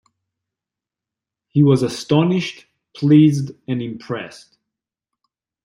He 1.49 1.61
was 1.61 1.83
astonished, 1.83 2.65
pleased 2.95 3.51
and 3.67 3.83
impressed. 3.83 4.57